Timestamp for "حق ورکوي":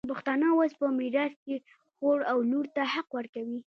2.93-3.57